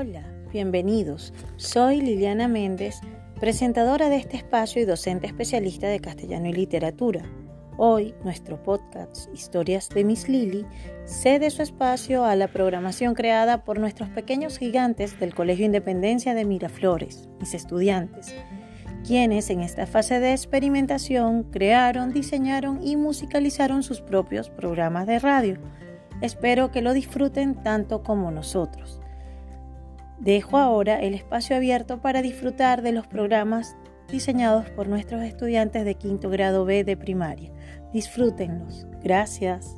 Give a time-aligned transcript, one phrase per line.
[0.00, 1.32] Hola, bienvenidos.
[1.56, 3.00] Soy Liliana Méndez,
[3.40, 7.24] presentadora de este espacio y docente especialista de castellano y literatura.
[7.76, 10.64] Hoy, nuestro podcast Historias de Miss Lily
[11.04, 16.44] cede su espacio a la programación creada por nuestros pequeños gigantes del Colegio Independencia de
[16.44, 18.32] Miraflores, mis estudiantes,
[19.04, 25.58] quienes en esta fase de experimentación crearon, diseñaron y musicalizaron sus propios programas de radio.
[26.22, 29.00] Espero que lo disfruten tanto como nosotros.
[30.20, 33.76] Dejo ahora el espacio abierto para disfrutar de los programas
[34.10, 37.52] diseñados por nuestros estudiantes de quinto grado B de primaria.
[37.92, 38.86] Disfrútenlos.
[39.02, 39.76] Gracias.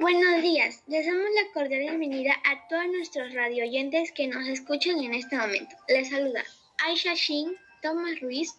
[0.00, 5.00] Buenos días, les damos la cordial bienvenida a todos nuestros radio oyentes que nos escuchan
[5.00, 5.74] en este momento.
[5.88, 6.44] Les saluda
[6.86, 8.54] Aisha Shin, Tomás Ruiz,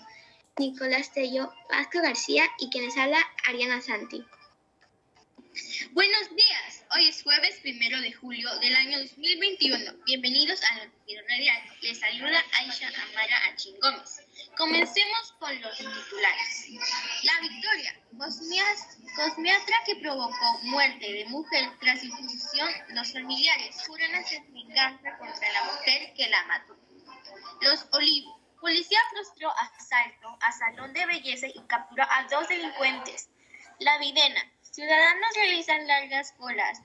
[0.58, 4.22] Nicolás Tello, Vasco García y quienes habla Ariana Santi.
[5.92, 9.94] Buenos días, hoy es jueves primero de julio del año 2021.
[10.06, 11.62] Bienvenidos a Noticiero Radial.
[11.82, 14.28] Les saluda Aisha Amara Achin Gómez.
[14.58, 16.68] Comencemos con los titulares.
[17.24, 17.96] La victoria.
[19.16, 25.64] Cosmiatra que provocó muerte de mujer tras imposición, los familiares juran hacer venganza contra la
[25.66, 26.78] mujer que la mató.
[27.62, 28.40] Los Olivos.
[28.60, 33.30] Policía frustró asalto a salón de belleza y capturó a dos delincuentes.
[33.80, 34.42] La Videna.
[34.62, 36.82] Ciudadanos realizan largas colas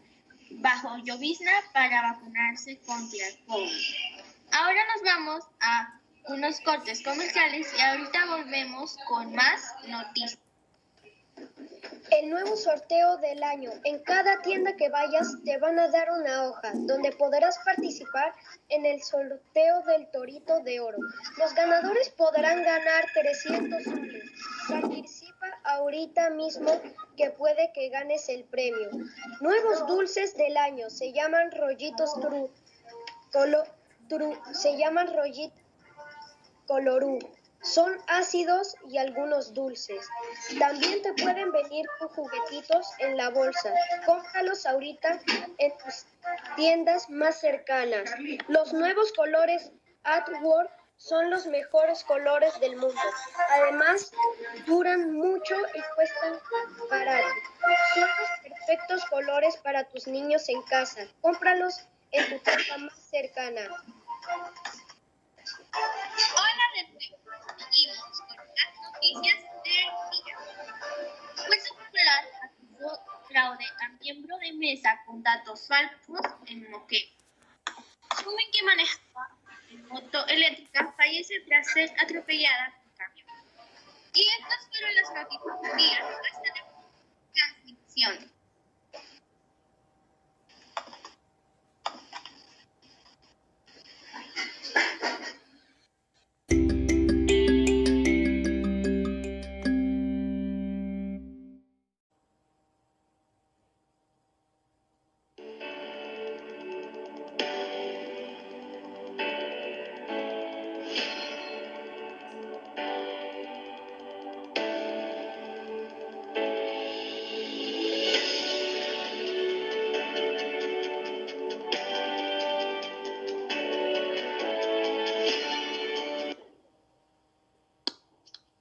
[0.50, 3.94] bajo llovizna para vacunarse contra el COVID.
[4.52, 10.38] Ahora nos vamos a unos cortes comerciales y ahorita volvemos con más noticias.
[12.10, 13.70] El nuevo sorteo del año.
[13.84, 18.32] En cada tienda que vayas te van a dar una hoja donde podrás participar
[18.68, 20.98] en el sorteo del Torito de Oro.
[21.38, 24.24] Los ganadores podrán ganar 300 soles.
[24.68, 26.80] Participa ahorita mismo
[27.16, 28.90] que puede que ganes el premio.
[29.40, 30.90] Nuevos dulces del año.
[30.90, 32.50] Se llaman rollitos tru.
[34.08, 35.64] tru se llaman rollitos
[36.66, 37.18] colorú.
[37.64, 40.06] Son ácidos y algunos dulces.
[40.58, 43.74] También te pueden venir con juguetitos en la bolsa.
[44.04, 45.18] Cómpralos ahorita
[45.58, 46.04] en tus
[46.56, 48.10] tiendas más cercanas.
[48.48, 49.72] Los nuevos colores
[50.04, 53.00] Artwork son los mejores colores del mundo.
[53.50, 54.12] Además,
[54.66, 56.38] duran mucho y cuestan
[56.90, 57.28] barato.
[57.94, 61.06] Son los perfectos colores para tus niños en casa.
[61.20, 63.62] Cómpralos en tu tienda más cercana.
[69.04, 70.36] Noticias del día.
[71.46, 77.12] Fuerza Popular acusó fraude a miembro de mesa con datos falsos en Moquegua.
[78.24, 79.36] Joven que manejaba
[79.70, 83.26] en moto eléctrica fallece tras ser atropellada por camión.
[84.14, 85.98] Y estas fueron las noticias del día.
[86.32, 86.64] Hasta la
[87.34, 88.33] transmisión.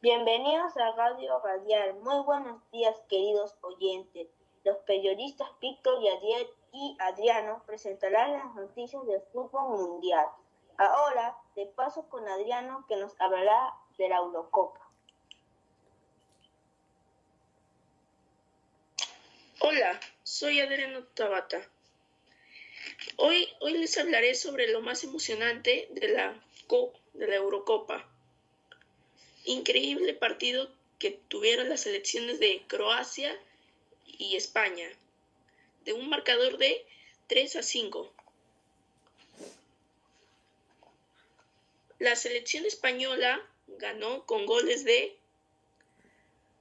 [0.03, 1.93] Bienvenidos a Radio Radial.
[2.01, 4.27] Muy buenos días, queridos oyentes.
[4.65, 6.03] Los periodistas Víctor
[6.73, 10.27] y Adriano presentarán las noticias del fútbol mundial.
[10.75, 14.81] Ahora, de paso con Adriano, que nos hablará de la Eurocopa.
[19.61, 21.61] Hola, soy Adriano Tabata.
[23.15, 26.35] Hoy, hoy les hablaré sobre lo más emocionante de la
[27.13, 28.12] Eurocopa
[29.45, 33.37] increíble partido que tuvieron las selecciones de Croacia
[34.05, 34.89] y España,
[35.85, 36.85] de un marcador de
[37.27, 38.13] 3 a 5.
[41.99, 45.15] La selección española ganó con goles de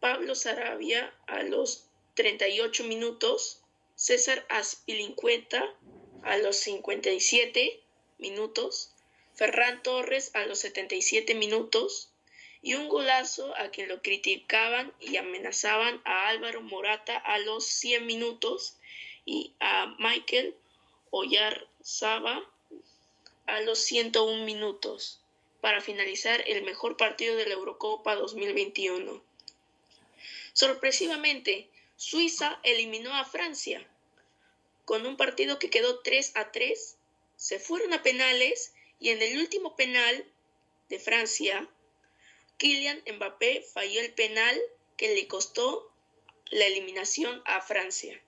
[0.01, 3.61] Pablo Sarabia a los 38 minutos,
[3.95, 5.75] César Aspilincueta
[6.23, 7.81] a los 57
[8.19, 8.93] minutos,
[9.35, 12.12] Ferran Torres a los 77 minutos,
[12.63, 18.07] y un golazo a quien lo criticaban y amenazaban a Álvaro Morata a los 100
[18.07, 18.77] minutos
[19.25, 20.55] y a Michael
[21.11, 22.49] Oyarzaba
[23.47, 25.19] a los 101 minutos.
[25.61, 29.23] para finalizar el mejor partido de la Eurocopa 2021.
[30.55, 33.87] Sorpresivamente, Suiza eliminó a Francia
[34.85, 36.97] con un partido que quedó 3 a 3.
[37.37, 40.25] Se fueron a penales y en el último penal
[40.89, 41.69] de Francia,
[42.63, 44.57] Kylian Mbappé falló el penal
[44.97, 45.91] que le costó
[46.53, 48.23] la eliminación a Francia.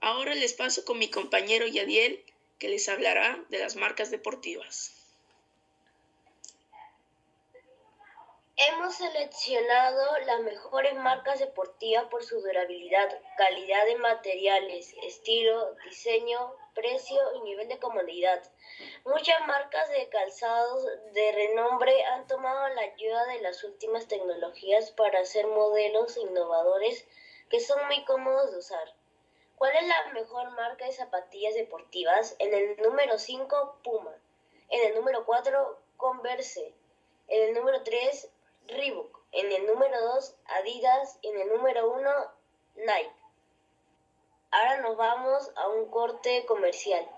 [0.00, 2.24] Ahora les paso con mi compañero Yadiel,
[2.58, 4.96] que les hablará de las marcas deportivas.
[8.56, 17.20] Hemos seleccionado las mejores marcas deportivas por su durabilidad, calidad de materiales, estilo, diseño, precio
[17.36, 18.42] y nivel de comodidad.
[19.06, 25.20] Muchas marcas de calzados de renombre han tomado la ayuda de las últimas tecnologías para
[25.20, 27.06] hacer modelos innovadores
[27.48, 28.94] que son muy cómodos de usar.
[29.54, 32.34] ¿Cuál es la mejor marca de zapatillas deportivas?
[32.40, 34.12] En el número 5, Puma.
[34.70, 36.74] En el número 4, Converse.
[37.28, 38.28] En el número 3,
[38.66, 42.10] Reebok, en el número 2 Adidas en el número 1
[42.74, 43.12] Nike.
[44.50, 47.08] Ahora nos vamos a un corte comercial.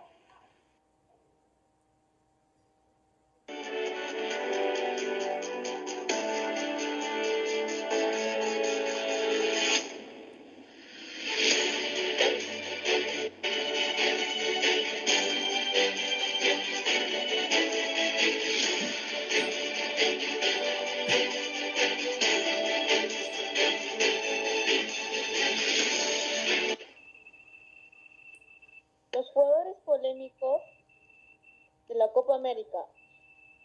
[32.34, 32.78] América.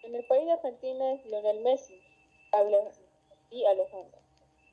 [0.04, 2.02] En el país de Argentina es Lionel Messi
[3.52, 4.20] y Alejandro.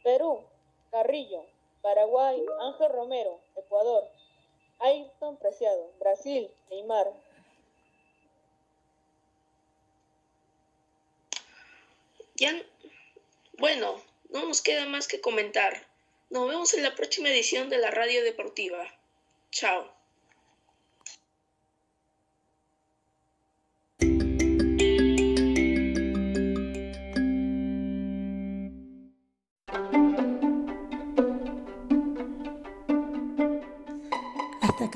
[0.03, 0.45] Perú,
[0.91, 1.45] Carrillo.
[1.83, 3.41] Paraguay, Ángel Romero.
[3.57, 4.05] Ecuador,
[4.81, 5.91] Ayrton Preciado.
[5.99, 7.13] Brasil, Neymar.
[12.35, 12.55] Ya,
[13.59, 14.01] bueno,
[14.31, 15.87] no nos queda más que comentar.
[16.31, 18.87] Nos vemos en la próxima edición de la Radio Deportiva.
[19.51, 20.00] Chao.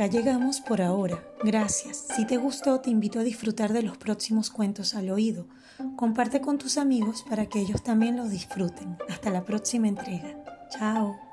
[0.06, 1.22] Llegamos por ahora.
[1.42, 2.06] Gracias.
[2.16, 5.46] Si te gustó, te invito a disfrutar de los próximos cuentos al oído.
[5.96, 8.96] Comparte con tus amigos para que ellos también los disfruten.
[9.08, 10.36] Hasta la próxima entrega.
[10.70, 11.23] Chao.